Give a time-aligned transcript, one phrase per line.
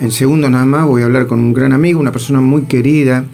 [0.00, 3.24] En segundo nada más voy a hablar con un gran amigo, una persona muy querida.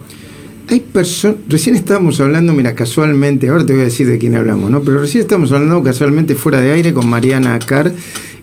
[0.67, 4.71] Hay personas, recién estábamos hablando, mira, casualmente, ahora te voy a decir de quién hablamos,
[4.71, 4.81] ¿no?
[4.81, 7.91] Pero recién estamos hablando casualmente fuera de aire con Mariana Carr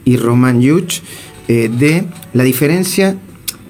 [0.04, 1.00] y Román Yuch
[1.48, 3.16] eh, de la diferencia,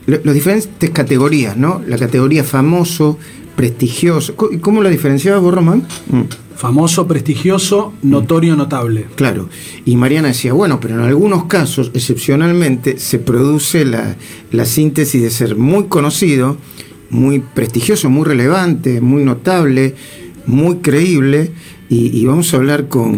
[0.05, 1.81] las diferentes categorías, ¿no?
[1.87, 3.19] La categoría famoso,
[3.57, 4.37] prestigioso.
[4.37, 5.87] ¿Cómo la diferenciabas vos, Román?
[6.11, 6.21] Mm.
[6.63, 9.07] Famoso, prestigioso, notorio, notable.
[9.17, 9.49] Claro.
[9.85, 14.15] Y Mariana decía, bueno, pero en algunos casos, excepcionalmente, se produce la,
[14.53, 16.57] la síntesis de ser muy conocido,
[17.11, 19.97] muy prestigioso, muy relevante, muy notable,
[20.47, 21.51] muy creíble,
[21.95, 23.13] y, vamos a hablar con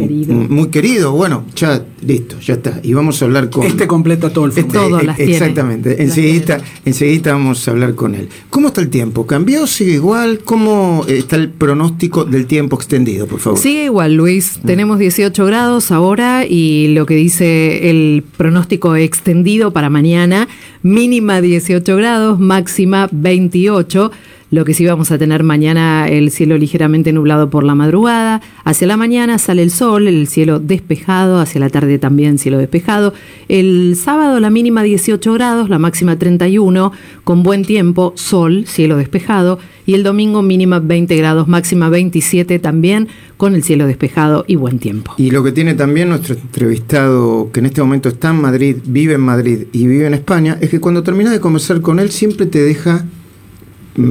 [0.50, 2.80] muy querido, bueno, ya listo, ya está.
[2.82, 4.50] Y vamos a hablar con este completa todo el.
[4.50, 6.02] Este, exactamente.
[6.02, 8.28] enseguida, enseguida vamos a hablar con él.
[8.50, 9.26] ¿Cómo está el tiempo?
[9.26, 9.68] ¿Cambió?
[9.68, 10.40] ¿Sigue igual?
[10.44, 13.60] ¿Cómo está el pronóstico del tiempo extendido, por favor?
[13.60, 14.58] Sigue igual, Luis.
[14.62, 14.66] Mm.
[14.66, 20.48] Tenemos 18 grados ahora y lo que dice el pronóstico extendido para mañana,
[20.82, 24.10] mínima 18 grados, máxima 28.
[24.54, 28.40] Lo que sí vamos a tener mañana el cielo ligeramente nublado por la madrugada.
[28.62, 31.40] Hacia la mañana sale el sol, el cielo despejado.
[31.40, 33.14] Hacia la tarde también cielo despejado.
[33.48, 36.92] El sábado la mínima 18 grados, la máxima 31,
[37.24, 39.58] con buen tiempo, sol, cielo despejado.
[39.86, 44.78] Y el domingo mínima 20 grados, máxima 27 también, con el cielo despejado y buen
[44.78, 45.14] tiempo.
[45.18, 49.14] Y lo que tiene también nuestro entrevistado, que en este momento está en Madrid, vive
[49.14, 52.46] en Madrid y vive en España, es que cuando terminas de conversar con él siempre
[52.46, 53.04] te deja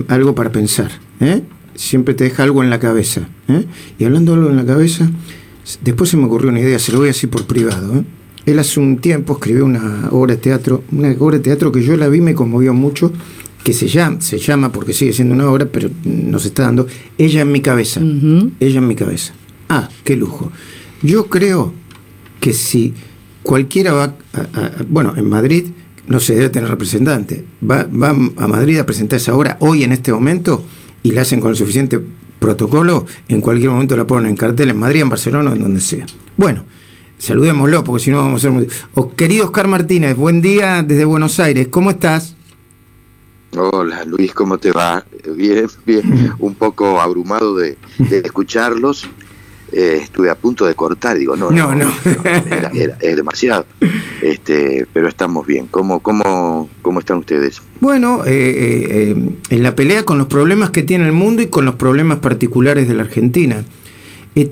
[0.08, 0.92] algo para pensar.
[1.20, 1.42] ¿eh?
[1.76, 3.28] Siempre te deja algo en la cabeza.
[3.48, 3.66] ¿eh?
[4.00, 5.10] Y hablando de algo en la cabeza,
[5.82, 7.98] después se me ocurrió una idea, se lo voy a decir por privado.
[7.98, 8.04] ¿eh?
[8.46, 11.96] Él hace un tiempo escribió una obra de teatro, una obra de teatro que yo
[11.96, 13.12] la vi, me conmovió mucho,
[13.64, 16.86] que se llama, se llama porque sigue siendo una obra, pero nos está dando
[17.18, 18.02] Ella en mi cabeza.
[18.02, 19.34] Ella en mi cabeza.
[19.70, 20.52] Ah, qué lujo.
[21.02, 21.74] Yo creo
[22.42, 22.94] que si
[23.42, 24.16] cualquiera va,
[24.90, 25.68] bueno, en Madrid
[26.08, 27.46] no se debe tener representante.
[27.70, 30.64] Va, va a Madrid a presentar esa obra hoy en este momento
[31.02, 32.00] y la hacen con el suficiente
[32.40, 35.80] protocolo, en cualquier momento la ponen en cartel en Madrid, en Barcelona o en donde
[35.80, 36.06] sea.
[36.36, 36.66] Bueno,
[37.18, 38.68] saludémoslo porque si no vamos a ser muy...
[38.96, 42.36] Oh, querido Oscar Martínez, buen día desde Buenos Aires, ¿cómo estás?
[43.56, 45.06] Hola Luis, ¿cómo te va?
[45.36, 49.08] Bien, bien, un poco abrumado de, de escucharlos
[49.72, 51.92] eh, estuve a punto de cortar, digo, no, no, no,
[52.74, 53.66] es demasiado.
[54.24, 55.68] Este, pero estamos bien.
[55.68, 57.62] ¿Cómo, cómo, cómo están ustedes?
[57.82, 58.32] Bueno, eh,
[58.90, 62.20] eh, en la pelea con los problemas que tiene el mundo y con los problemas
[62.20, 63.64] particulares de la Argentina.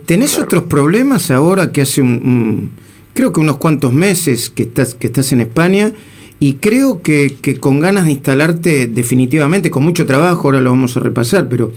[0.05, 2.71] ¿Tenés otros problemas ahora que hace un,
[3.13, 5.91] creo que unos cuantos meses que estás, que estás en España?
[6.39, 10.97] Y creo que, que con ganas de instalarte definitivamente, con mucho trabajo, ahora lo vamos
[10.97, 11.71] a repasar, pero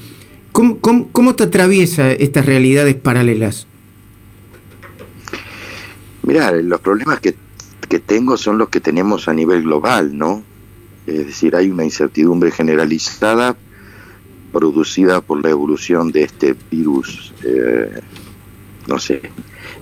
[0.55, 3.67] ¿Cómo, te atraviesa estas realidades paralelas?
[6.23, 7.35] Mira, los problemas que,
[7.99, 10.43] tengo son los que tenemos a nivel global, ¿no?
[11.07, 13.57] Es decir, hay una incertidumbre generalizada
[14.53, 18.01] producida por la evolución de este virus, eh,
[18.87, 19.21] no sé,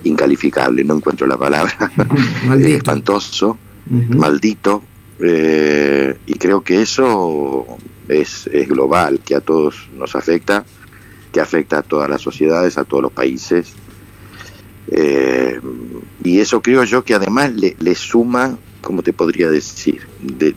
[0.03, 1.91] incalificable, no encuentro la palabra,
[2.59, 4.83] espantoso, maldito,
[5.19, 7.65] eh, y creo que eso
[8.07, 10.65] es, es global, que a todos nos afecta,
[11.31, 13.73] que afecta a todas las sociedades, a todos los países.
[14.91, 15.59] Eh,
[16.23, 20.01] y eso creo yo que además le, le suma, ¿cómo te podría decir?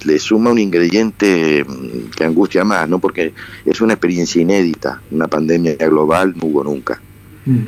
[0.04, 2.98] le suma un ingrediente mm, que angustia más, ¿no?
[2.98, 3.32] Porque
[3.64, 7.00] es una experiencia inédita, una pandemia global no hubo nunca.
[7.44, 7.58] Mm.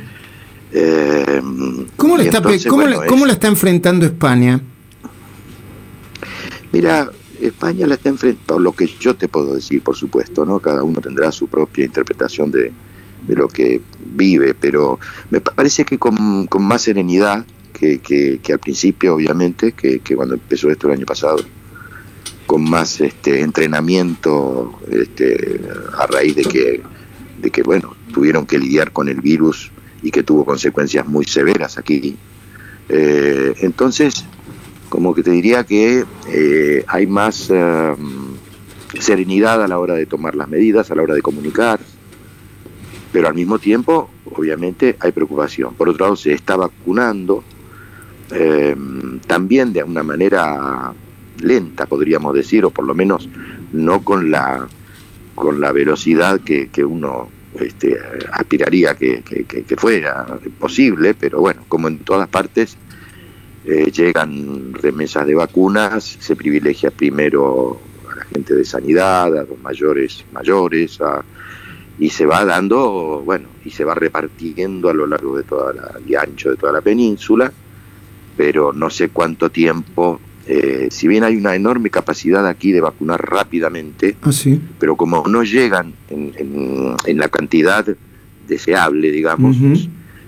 [0.71, 1.41] Eh,
[1.95, 4.61] ¿Cómo, la está, ¿cómo la está enfrentando España?
[6.71, 7.09] Mira,
[7.41, 10.59] España la está enfrentando, lo que yo te puedo decir, por supuesto, ¿no?
[10.59, 12.71] Cada uno tendrá su propia interpretación de,
[13.27, 13.81] lo que
[14.13, 14.99] vive, pero
[15.29, 20.87] me parece que con, más serenidad que, que, al principio, obviamente, que, cuando empezó esto
[20.87, 21.37] el año pasado,
[22.45, 25.61] con más este entrenamiento este,
[25.97, 26.81] a raíz de que,
[27.41, 31.77] de que, bueno, tuvieron que lidiar con el virus y que tuvo consecuencias muy severas
[31.77, 32.17] aquí.
[32.89, 34.25] Eh, entonces,
[34.89, 37.95] como que te diría que eh, hay más eh,
[38.99, 41.78] serenidad a la hora de tomar las medidas, a la hora de comunicar,
[43.19, 45.73] pero al mismo tiempo, obviamente, hay preocupación.
[45.73, 47.43] Por otro lado, se está vacunando
[48.31, 48.73] eh,
[49.27, 50.93] también de una manera
[51.41, 53.27] lenta, podríamos decir, o por lo menos
[53.73, 54.65] no con la,
[55.35, 57.27] con la velocidad que, uno
[57.59, 57.97] este,
[58.31, 60.25] aspiraría que, que fuera
[60.57, 62.77] posible, pero bueno, como en todas partes,
[63.65, 69.59] eh, llegan remesas de vacunas, se privilegia primero a la gente de sanidad, a los
[69.61, 71.01] mayores mayores,
[71.99, 75.91] y se va dando, bueno, y se va repartiendo a lo largo de toda la,
[76.07, 77.51] y ancho de toda la península,
[78.37, 83.21] pero no sé cuánto tiempo eh, si bien hay una enorme capacidad aquí de vacunar
[83.23, 84.59] rápidamente, Ah, sí.
[84.79, 87.85] pero como no llegan en, en- en la cantidad
[88.47, 89.57] deseable, digamos,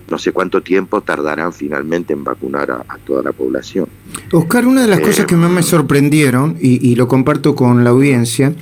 [0.09, 3.87] no sé cuánto tiempo tardarán finalmente en vacunar a, a toda la población.
[4.31, 7.83] Oscar, una de las Eh, cosas que más me sorprendieron, y, y lo comparto con
[7.83, 8.53] la audiencia,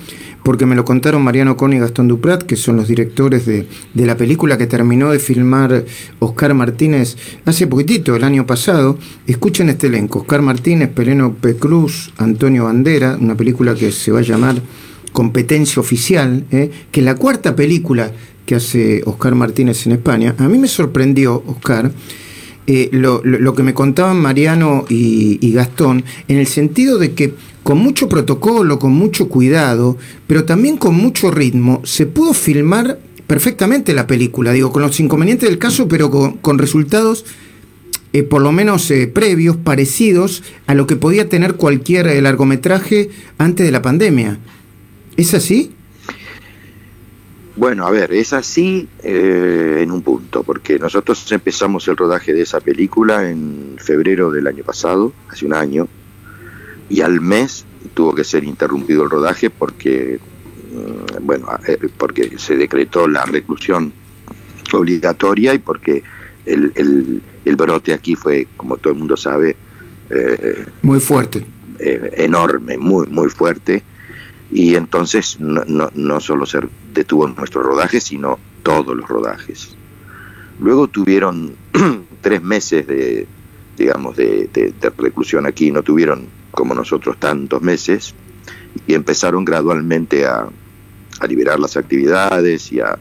[0.43, 4.05] porque me lo contaron Mariano Con y Gastón Duprat, que son los directores de, de
[4.05, 5.85] la película que terminó de filmar
[6.19, 8.97] Oscar Martínez hace poquitito, el año pasado.
[9.27, 11.35] Escuchen este elenco: Oscar Martínez, Peleno.
[11.59, 14.61] Cruz, Antonio Bandera, una película que se va a llamar
[15.11, 16.69] Competencia Oficial, ¿eh?
[16.91, 18.11] que es la cuarta película
[18.45, 20.35] que hace Oscar Martínez en España.
[20.37, 21.91] A mí me sorprendió, Oscar,
[22.67, 27.33] eh, lo, lo- que me contaban Mariano y Gastón, en el sentido de que
[27.63, 29.97] con mucho protocolo, con mucho cuidado,
[30.27, 35.49] pero también con mucho ritmo, se pudo filmar perfectamente la película, digo, con los inconvenientes
[35.49, 37.25] del caso, pero con, resultados
[38.11, 43.09] eh, por lo menos eh, previos, parecidos a lo que podía tener cualquier eh, largometraje
[43.37, 44.39] antes de la pandemia.
[45.15, 45.73] ¿Es así?
[47.59, 52.43] Bueno, a ver, es así eh, en un punto, porque nosotros empezamos el rodaje de
[52.43, 55.89] esa película en febrero del año pasado, hace un año,
[56.89, 60.19] y al mes tuvo que ser interrumpido el rodaje porque,
[60.73, 63.93] mm, bueno, eh, porque se decretó la reclusión
[64.73, 66.03] obligatoria y porque
[66.45, 69.55] el, el- el brote aquí fue, como todo el mundo sabe,
[70.09, 71.45] eh, Muy fuerte.
[71.79, 73.83] eh, enorme, muy, muy fuerte.
[74.51, 76.59] Y entonces no, no, no solo se
[76.93, 79.75] detuvo nuestro rodaje, sino todos los rodajes.
[80.59, 81.55] Luego tuvieron
[82.21, 83.25] tres meses de,
[83.77, 86.27] digamos, de, de- de reclusión aquí, no tuvieron
[86.59, 88.13] como nosotros tantos meses,
[88.85, 90.49] y empezaron gradualmente a,
[91.25, 92.99] liberar las actividades y a...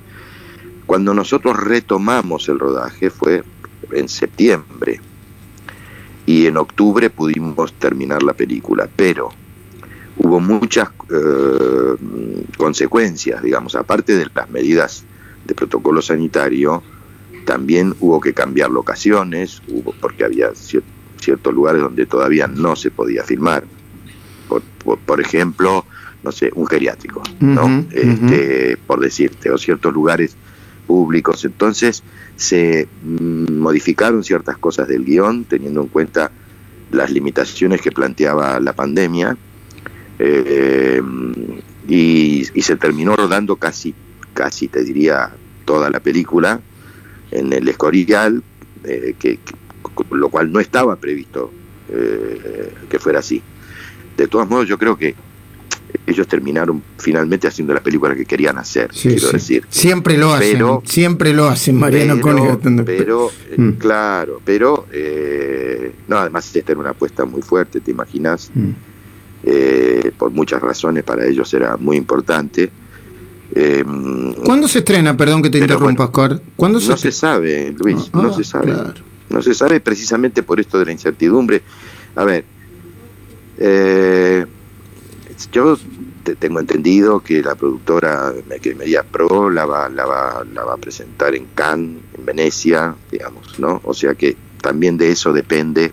[0.87, 3.43] Cuando nosotros retomamos el rodaje fue
[3.91, 5.01] en septiembre,
[6.25, 9.31] y en octubre pudimos terminar la película, pero
[10.19, 11.97] hubo muchas eh,
[12.57, 15.03] consecuencias, digamos, aparte de las medidas
[15.45, 16.81] de protocolo sanitario,
[17.45, 20.55] también hubo que cambiar locaciones, hubo, porque había
[21.21, 23.65] ciertos lugares donde todavía no se podía filmar.
[24.49, 25.85] Por, por- por ejemplo,
[26.23, 27.85] no sé, un geriátrico, ¿no?
[27.93, 30.35] Este, Por decirte, o ciertos lugares
[30.87, 31.45] públicos.
[31.45, 32.03] Entonces
[32.37, 36.31] se mm, modificaron ciertas cosas del guion, teniendo en cuenta
[36.91, 39.37] las limitaciones que planteaba la pandemia,
[40.19, 41.03] eh,
[41.87, 43.95] y, y se terminó rodando casi,
[44.35, 45.31] casi te diría,
[45.65, 46.61] toda la película
[47.31, 48.43] en el Escorial,
[48.85, 49.39] eh, que-
[50.11, 51.51] lo cual no estaba previsto
[51.91, 53.43] eh, que fuera así.
[54.17, 55.15] De todos modos, yo creo que
[56.07, 59.33] ellos terminaron finalmente haciendo la película que querían hacer, Sí, quiero sí.
[59.33, 59.67] decir.
[59.71, 60.63] Siempre lo hacen.
[60.85, 63.71] Siempre lo hacen, Mariano pero, pero, eh, Mm.
[63.79, 68.71] claro, pero, eh, no, además esta era una apuesta muy fuerte, te imaginas, Mm.
[69.45, 72.71] eh, por muchas razones para ellos era muy importante.
[73.55, 73.83] Eh,
[74.45, 75.17] ¿Cuándo se estrena?
[75.17, 76.41] Perdón que te interrumpa, Oscar.
[76.57, 78.67] ¿Cuándo no se sabe, Luis, Ah, no se sabe.
[78.73, 78.95] claro.
[79.39, 81.63] No se sabe precisamente por esto de la incertidumbre.
[82.17, 82.45] A ver,
[83.57, 84.45] eh,
[85.53, 85.79] yo
[86.25, 90.75] te- tengo entendido que la productora que Media Pro la va, la, va, la va
[90.75, 93.81] a presentar en Cannes, en Venecia, digamos, ¿no?
[93.85, 95.93] O sea que también de eso depende,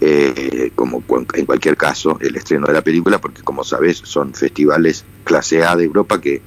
[0.00, 1.02] eh, como
[1.34, 5.76] en cualquier caso, el estreno de la película, porque como sabes son festivales clase A
[5.76, 6.40] de Europa que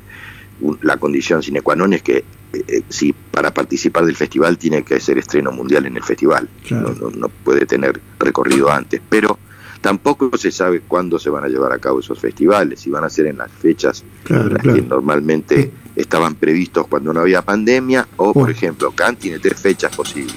[0.82, 2.18] la condición sine qua non es que
[2.52, 6.50] eh, eh, si para participar del festival tiene que ser estreno mundial en el festival,
[6.68, 6.96] Claro.
[7.00, 9.38] no, no- no puede tener recorrido antes, pero
[9.82, 13.10] tampoco se sabe cuándo se van a llevar a cabo esos festivales, si van a
[13.10, 14.76] ser en las fechas Claro, en las claro.
[14.76, 19.96] que normalmente estaban previstos cuando no había pandemia, o por ejemplo, Cannes tiene tres fechas
[19.96, 20.36] posibles.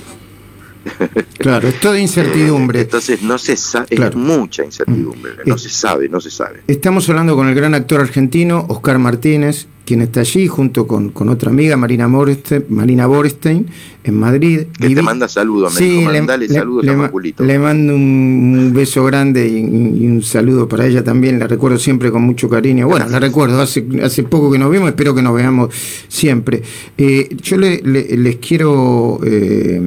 [1.39, 2.81] Claro, es toda incertidumbre.
[2.81, 4.11] Eh, entonces no se sabe, Claro.
[4.11, 5.59] es mucha incertidumbre, no Eh.
[5.59, 6.63] se sabe, no se sabe.
[6.67, 11.29] Estamos hablando con el gran actor argentino Oscar Martínez, quien está allí junto con, con
[11.29, 13.67] otra amiga, Marina, Boreste- Marina Borstein,
[14.05, 14.61] en Madrid.
[14.79, 17.45] Que te Vivi- manda saludos, Sí, dijo, le, mandale le- saludos le a Maculito.
[17.45, 21.39] le mando un, beso grande y, y un saludo para ella también.
[21.39, 22.87] La recuerdo siempre con mucho cariño.
[22.87, 25.75] Bueno, la recuerdo, hace, hace poco que nos vimos, espero que nos veamos
[26.09, 26.63] siempre.
[26.97, 29.81] Eh, yo le- le- les quiero eh,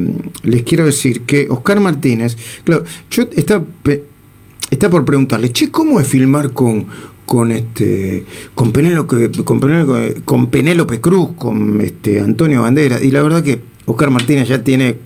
[0.43, 3.63] les quiero decir que Oscar Martínez, claro, yo estaba,
[4.69, 6.85] está por preguntarle, che, ¿cómo es filmar con
[7.25, 13.21] con este con Penélope con Penélope, con Penélope Cruz, con este Antonio Bandera y la
[13.23, 14.97] verdad que Oscar Martínez ya tiene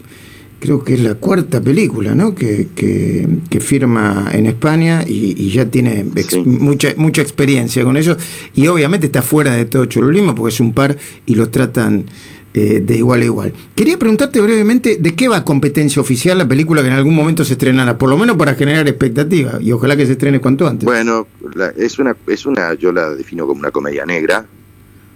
[0.59, 2.35] creo que es la cuarta película ¿no?
[2.35, 6.39] que, que, que firma en España y, y ya tiene ex- Sí.
[6.45, 8.17] mucha, mucha experiencia con ello
[8.53, 12.03] y obviamente está fuera de todo cholulismo porque es un par y los tratan
[12.53, 13.53] eh, de igual a igual.
[13.75, 17.53] Quería preguntarte brevemente de qué va competencia oficial la película que en algún momento se
[17.53, 20.85] estrenará, por lo menos para generar expectativa y ojalá que se estrene cuanto antes.
[20.85, 24.45] Bueno, la- es una, es una, yo la defino como una comedia negra,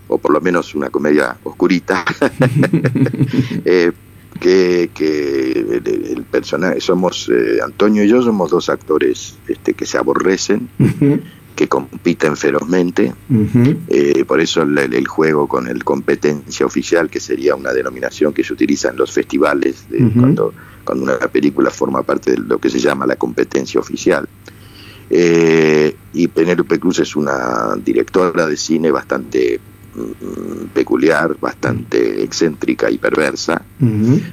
[0.08, 2.06] o por lo menos una comedia oscurita,
[3.66, 3.92] Eh,
[4.40, 5.84] que, que el,
[6.18, 10.68] el personaje, somos, eh, Antonio y yo somos dos actores este, que se aborrecen,
[11.56, 13.14] que compiten ferozmente,
[13.90, 18.44] eh, por eso el, el juego con el competencia oficial, que sería una denominación que
[18.44, 22.70] se utiliza en los festivales, de cuando, cuando una película forma parte de lo que
[22.70, 24.28] se llama la competencia oficial.
[25.10, 29.60] Eh, y Penélope Cruz es una directora de cine bastante
[29.94, 33.62] mm, peculiar, bastante excéntrica y perversa.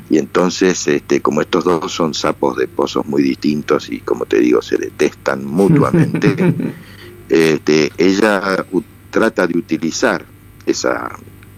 [0.09, 4.39] Y entonces, este, como estos dos son sapos de pozos muy distintos y como te
[4.39, 6.35] digo, se detestan mutuamente,
[7.31, 8.67] este, ella
[9.11, 10.25] trata de utilizar
[10.67, 11.11] esa,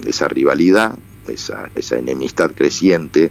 [0.04, 3.30] esa rivalidad, esa, esa enemistad creciente,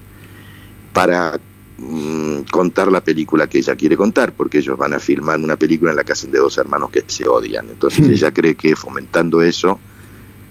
[0.91, 1.39] para
[1.77, 5.91] mm, contar la película que ella quiere contar, porque ellos van a filmar una película
[5.91, 7.69] en la que hacen de dos hermanos que se odian.
[7.69, 9.79] Entonces ella cree que fomentando eso...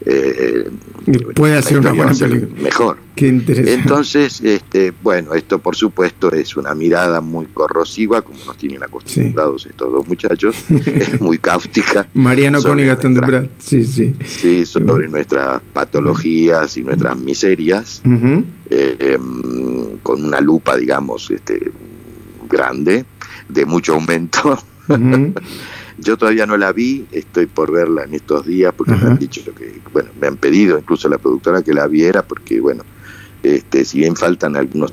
[0.06, 0.70] eh,
[1.34, 2.62] puede hacer una buena película.
[2.62, 2.96] Mejor.
[3.14, 3.28] Qué.
[3.28, 9.66] Entonces, este, bueno, esto por supuesto es una mirada muy corrosiva, como nos tienen acostumbrados
[9.66, 12.08] estos dos muchachos, es muy cáustica.
[12.14, 13.50] Mariano Con Gastón.
[13.58, 14.14] Sí, sí.
[14.24, 18.02] Sí, sobre nuestras patologías y nuestras miserias,
[18.70, 21.72] eh, em, con una lupa, digamos, este,
[22.48, 23.04] grande,
[23.48, 24.58] de mucho aumento.
[24.88, 25.34] ujú.
[26.00, 29.42] Yo todavía no la vi, estoy por verla en estos días porque me han dicho
[29.54, 32.82] que, bueno, me han pedido incluso la productora que la viera porque, bueno,
[33.42, 34.92] este, si bien faltan algunos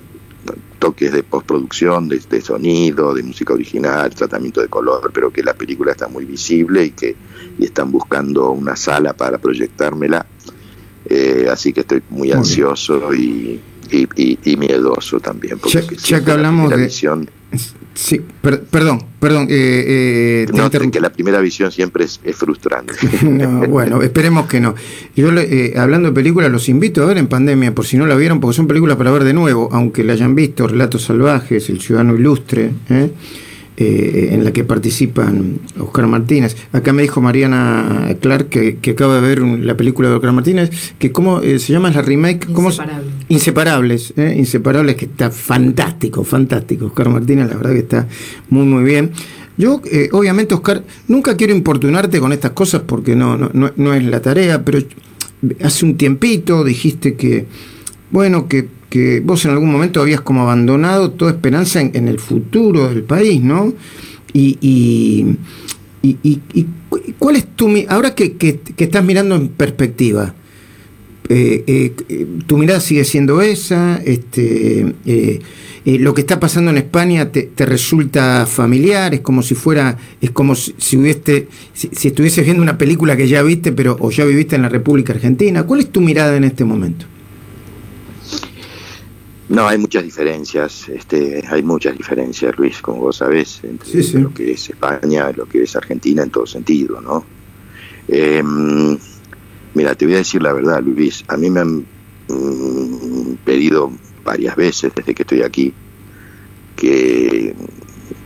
[0.80, 5.54] toques de postproducción, de, de sonido, de música original, tratamiento de color, pero que la
[5.54, 7.16] película está muy visible y que
[7.58, 10.26] y están buscando una sala para proyectármela.
[11.10, 13.60] Eh, así que estoy muy ansioso y,
[13.90, 14.08] y,
[14.44, 15.58] y- miedoso también.
[15.58, 17.30] Porque Ya- ya que hablamos de- visión-
[17.98, 19.48] Sí, per- perdón, perdón.
[19.50, 22.94] eh, eh, te no, que la primera visión siempre es, es frustrante.
[23.24, 24.76] No, bueno, esperemos que no.
[25.16, 28.06] Yo, le- eh, hablando de películas, los invito a ver en pandemia, por si no
[28.06, 31.70] la vieron, porque son películas para ver de nuevo, aunque la hayan visto, Relatos Salvajes,
[31.70, 33.10] El Ciudadano Ilustre, ¿eh?
[33.80, 36.58] Eh, en la que participan Oscar Martínez.
[36.72, 40.32] Acá me dijo Mariana Clark que, que acaba de ver un- la película de Oscar
[40.34, 43.12] Martínez, que cómo eh, se llama la remake, ¿cómo se- Inseparable.
[43.30, 44.34] Inseparables, ¿eh?
[44.36, 46.88] Inseparables, que está fantástico, fantástico.
[46.88, 48.08] Oscar Martínez, la verdad que está
[48.50, 49.12] muy, muy bien.
[49.60, 53.94] Yo, eh, obviamente, Oscar, nunca quiero importunarte con estas cosas porque no, no, no, no
[53.94, 54.80] es la tarea, pero
[55.64, 57.46] hace un tiempito dijiste que,
[58.10, 62.88] bueno, que, que vos en algún momento habías como abandonado toda esperanza en, el futuro
[62.90, 63.74] del país, ¿no?
[64.34, 65.26] Y, y,
[66.02, 67.70] y, y- y cu- cuál es tu...
[67.90, 70.34] Ahora que, que- estás mirando en perspectiva,
[71.30, 75.42] eh, eh, tu mirada sigue siendo esa, este, eh,
[76.00, 80.56] lo que está pasando en España te, resulta familiar, es como si fuera, es como
[80.56, 80.98] si, si
[81.74, 84.70] si, si estuvieses viendo una película que ya viste, pero o ya viviste en la
[84.70, 85.64] República Argentina.
[85.64, 87.06] ¿Cuál es tu mirada en este momento?
[89.50, 94.18] No, hay muchas diferencias, este, hay muchas diferencias, Luis, como vos sabés, entre Sí, sí.
[94.18, 97.24] lo que es España y lo que es Argentina en todo sentido, ¿no?
[98.10, 98.44] Eh,
[99.74, 101.86] mira, te voy a decir la verdad, Luis, a mí me han
[102.28, 103.92] mm, pedido
[104.26, 105.74] varias veces desde que estoy aquí
[106.76, 107.56] que,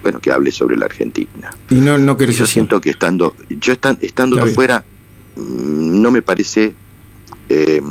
[0.01, 1.51] bueno, que hable sobre la Argentina.
[1.69, 4.83] Y no, no querés Yo siento que estando, yo estan- estando afuera,
[5.35, 6.73] mm, no me parece
[7.49, 7.81] eh,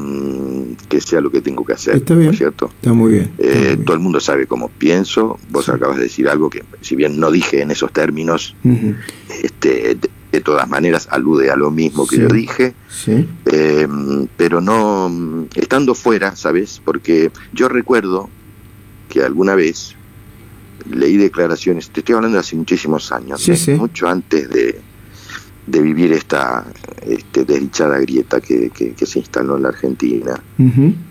[0.91, 2.33] que sea lo que tengo que hacer, Está ¿no bien.
[2.33, 2.67] es cierto?
[2.75, 3.31] Está muy bien.
[3.39, 3.85] está Eh, muy bien.
[3.85, 5.39] todo el mundo sabe cómo pienso.
[5.51, 5.71] Vos Sí.
[5.71, 8.55] acabas de decir algo que, si bien no dije en esos términos,
[9.43, 12.23] este, de, de todas maneras alude a lo mismo que Sí.
[12.23, 12.75] yo dije.
[12.89, 13.27] Sí.
[13.47, 13.87] Eh,
[14.37, 16.83] pero no, estando fuera, ¿sabes?
[16.85, 18.29] Porque yo recuerdo
[19.09, 19.95] que alguna vez
[20.91, 23.77] leí declaraciones, te estoy hablando de hace muchísimos años, ¿eh?
[23.77, 24.81] mucho antes de,
[25.67, 26.65] de vivir esta
[27.07, 30.41] este, desdichada grieta que, que- que se instaló en la Argentina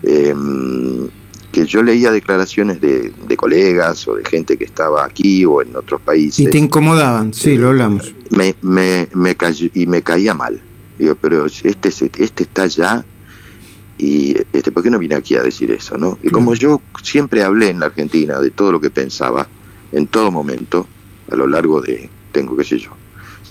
[0.02, 0.34] eh,
[1.52, 5.74] que yo leía declaraciones de, de colegas o de gente que estaba aquí o en
[5.74, 8.14] otros Y países te incomodaban, sí, lo hablamos.
[8.30, 10.60] me, me, me cayó- y me caía mal.
[10.98, 13.04] Digo, pero este, este está allá
[13.98, 15.96] y este, ¿por qué no vine aquí a decir eso?
[15.98, 16.18] ¿no?
[16.22, 19.48] Y como yo siempre hablé en la Argentina de todo lo que pensaba,
[19.92, 20.86] en todo momento,
[21.30, 22.90] a lo largo de, tengo qué sé yo,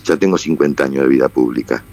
[0.04, 1.84] ya tengo 50 años de vida pública,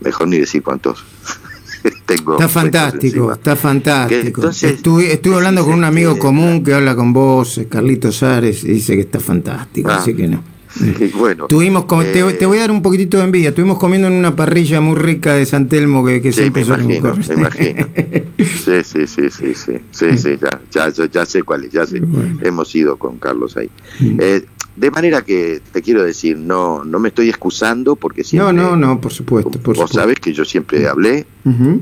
[0.00, 1.04] mejor ni decir cuántos
[2.06, 2.32] tengo.
[2.34, 4.40] Está fantástico, está fantástico.
[4.42, 8.64] Entonces- estuve estuve hablando con un amigo Este, común que habla con vos, Carlitos Ares,
[8.64, 9.96] y dice que está fantástico, Ah.
[9.96, 10.42] así que no.
[11.18, 11.48] bueno.
[11.48, 13.50] Tuvimos, te, eh, te voy a dar un poquitito de envidia.
[13.50, 16.64] Estuvimos comiendo en una parrilla muy rica de San Telmo que, que Sí, me siempre
[16.64, 17.88] solemos imagino, me imagino.
[18.42, 22.00] Sí, sí, sí, sí, sí, sí, sí, ya, ya, ya, sé cuál es, ya sé.
[22.00, 22.38] Bueno.
[22.42, 23.68] Hemos ido con Carlos ahí.
[24.00, 24.16] Mm.
[24.20, 28.52] Eh, de manera que te quiero decir, no, no me estoy excusando porque No, siempre,
[28.54, 29.50] no, no, por supuesto.
[29.50, 31.26] Por vos sabés que yo siempre hablé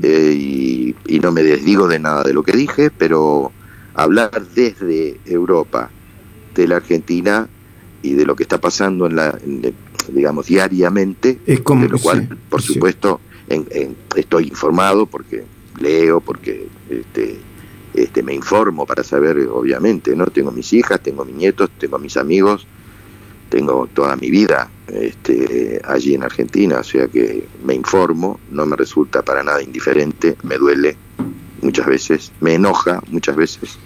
[0.03, 3.51] eh, y, y no me desdigo de nada de lo que dije, pero
[3.93, 5.89] hablar desde Europa,
[6.55, 7.47] de la Argentina
[8.03, 9.73] y de lo que está pasando en la, en-
[10.09, 12.73] digamos, diariamente, Es como- de lo cual, sí, por sí.
[12.73, 15.43] supuesto, en- en- estoy informado porque
[15.79, 17.39] leo, porque este,
[17.93, 20.25] este, me informo para saber, obviamente, ¿no?
[20.27, 22.67] Tengo mis hijas, tengo mis nietos, tengo mis amigos,
[23.51, 28.77] tengo toda mi vida este, allí en Argentina, o sea que me informo, no me
[28.77, 30.95] resulta para nada indiferente, me duele
[31.61, 33.77] muchas veces, me enoja muchas veces,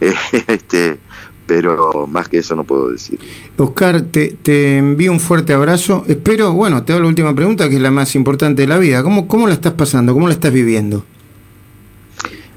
[0.46, 0.98] este,
[1.46, 3.18] pero más que eso no puedo decir.
[3.58, 6.04] Oscar, te, te envío un fuerte abrazo.
[6.06, 9.02] Espero, bueno, te hago la última pregunta, que es la más importante de la vida.
[9.02, 10.14] ¿Cómo, cómo la estás pasando?
[10.14, 11.04] ¿Cómo la estás viviendo?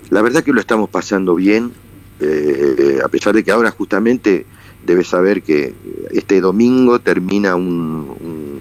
[0.10, 1.74] La verdad que lo estamos pasando bien,
[2.22, 4.46] eh, a pesar de que ahora justamente
[4.88, 5.76] debes saber que
[6.12, 8.60] este domingo termina un- un-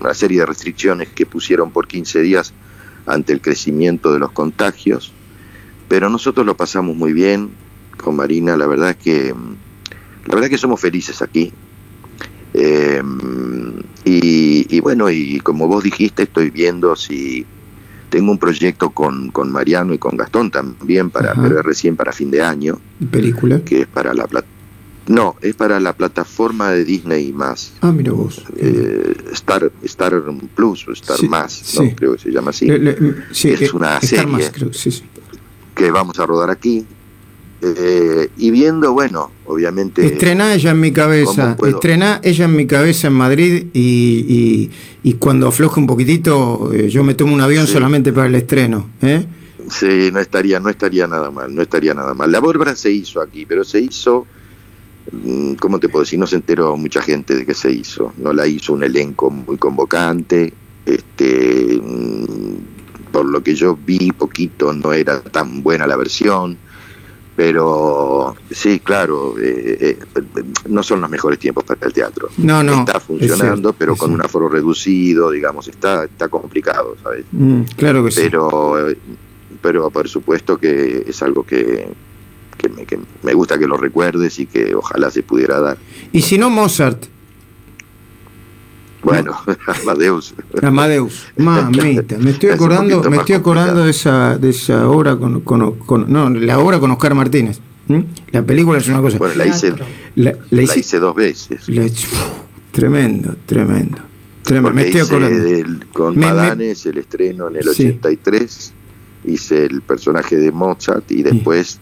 [0.00, 2.52] una serie de restricciones que pusieron por 15 días
[3.06, 5.12] ante el crecimiento de los contagios,
[5.88, 7.50] pero nosotros lo pasamos muy bien
[7.96, 9.32] con Marina, la verdad es que
[10.26, 11.52] la verdad que somos felices aquí.
[12.54, 13.00] Eh,
[14.04, 17.46] y, y bueno, y como vos dijiste, estoy viendo si
[18.10, 21.42] tengo un proyecto con, con Mariano y con Gastón también, para, Ajá.
[21.42, 22.78] pero recién para fin de año,
[23.10, 23.60] ¿Película?
[23.64, 24.46] que es para la plata.
[25.08, 27.72] No, es para la plataforma de Disney más.
[27.80, 28.42] Ah, mira vos.
[28.56, 30.22] eh, Star, Star
[30.54, 31.82] Plus o Star Sí, Más, ¿no?
[31.82, 31.92] sí.
[31.96, 34.26] creo que se llama así, Le- le- sí, es eh, una serie.
[34.26, 34.70] Más, creo,
[35.74, 36.84] que vamos a rodar aquí.
[37.64, 40.04] Eh, y viendo, bueno, obviamente...
[40.04, 43.80] Estrená ella en mi cabeza, estrená ella en mi cabeza en Madrid y,
[44.28, 44.70] y-
[45.04, 48.90] y cuando afloje un poquitito eh, yo me tomo un avión solamente para el estreno.
[49.00, 49.24] ¿eh?
[49.70, 52.32] Sí, no estaría, no estaría nada mal, no estaría nada mal.
[52.32, 54.26] La obra se hizo aquí, pero se hizo,
[55.60, 56.18] ¿cómo te puedo decir?
[56.18, 58.12] No se enteró mucha gente de que se hizo.
[58.18, 60.52] No la hizo un elenco muy convocante.
[60.84, 66.56] Este, mm, por lo que yo vi poquito, no era tan buena la versión.
[67.34, 69.98] Pero sí, claro, eh, eh,
[70.68, 72.28] no son los mejores tiempos para el teatro.
[72.36, 72.80] No, no.
[72.80, 77.24] está es funcionando, cierto, pero es con un aforo reducido, digamos, está, está complicado, ¿sabes?
[77.32, 78.20] Mm, claro que sí.
[78.24, 78.98] pero eh,
[79.62, 81.88] pero por supuesto que es algo que,
[82.62, 85.76] que, me, que me gusta que lo recuerdes y que ojalá se pudiera dar.
[86.12, 87.04] Y si no, Mozart,
[89.02, 89.36] Bueno,
[89.82, 90.32] Amadeus.
[90.62, 93.84] Amadeus, mamita, me estoy acordando, me estoy acordando complicado.
[93.84, 97.58] de esa, de esa obra con, con- con- no, la obra con Oscar Martínez.
[98.30, 99.18] La película es una cosa.
[99.18, 101.68] Bueno, la hice, la, la la hice- dos veces.
[101.68, 102.22] la hice- uf,
[102.70, 103.98] tremendo, tremendo.
[104.42, 105.44] Tremendo, me estoy acordando.
[105.44, 107.88] del- con Me- me- Madanes el estreno en el Sí.
[107.88, 108.72] 83,
[109.24, 111.80] hice el personaje de Mozart y después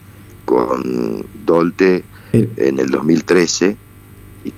[0.50, 3.76] con Dolte en el 2013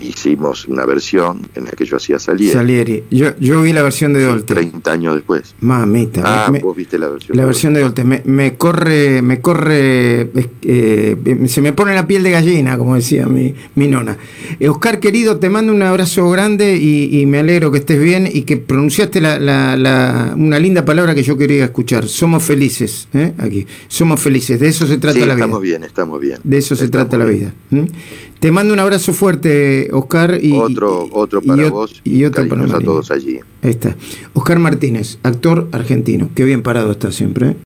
[0.00, 3.04] hicimos una versión en la que yo hacía Salieri, Salieri.
[3.10, 4.54] Yo, yo vi la versión de Dolte.
[4.54, 5.54] 30 años después.
[5.60, 6.22] Mamita.
[6.24, 7.36] Ah, me- vos viste la versión.
[7.36, 8.04] la de versión de Dolte.
[8.04, 10.30] Me, me corre, me corre,
[10.62, 14.16] eh, se me pone la piel de gallina, como decía mi, mi nona.
[14.60, 18.28] Eh, Oscar, querido, te mando un abrazo grande y, y me alegro que estés bien
[18.32, 22.06] y que pronunciaste la, la- la- una linda palabra que yo quería escuchar.
[22.08, 23.32] Somos felices, ¿eh?
[23.38, 23.66] aquí.
[23.88, 24.60] Somos felices.
[24.60, 25.44] De eso se trata Sí, la vida.
[25.44, 26.38] estamos bien, estamos bien.
[26.44, 27.52] De eso se Estamos trata la bien.
[27.70, 27.80] vida.
[27.82, 27.88] ¿m?
[28.42, 30.36] Te mando un abrazo fuerte, Oscar.
[30.42, 33.38] Y, Otro, y- otro y para ot- vos y otro para a todos allí.
[33.62, 33.96] Ahí está.
[34.34, 36.28] Oscar Martínez, actor argentino.
[36.34, 37.50] Qué bien parado está siempre.
[37.50, 37.56] ¿eh?